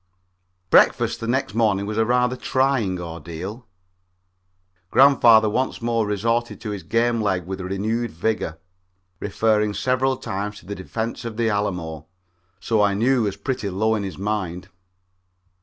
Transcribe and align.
Breakfast 0.71 1.19
the 1.19 1.27
next 1.27 1.53
morning 1.53 1.85
was 1.85 1.99
a 1.99 2.05
rather 2.07 2.35
trying 2.35 2.99
ordeal. 2.99 3.67
Grandfather 4.89 5.47
once 5.47 5.79
more 5.79 6.07
resorted 6.07 6.59
to 6.61 6.71
his 6.71 6.81
game 6.81 7.21
leg 7.21 7.45
with 7.45 7.61
renewed 7.61 8.09
vigor, 8.09 8.57
referring 9.19 9.75
several 9.75 10.17
times 10.17 10.57
to 10.57 10.65
the 10.65 10.73
defense 10.73 11.23
of 11.23 11.37
the 11.37 11.51
Alamo, 11.51 12.07
so 12.59 12.81
I 12.81 12.95
knew 12.95 13.17
he 13.21 13.25
was 13.27 13.37
pretty 13.37 13.69
low 13.69 13.93
in 13.93 14.01
his 14.01 14.17
mind. 14.17 14.69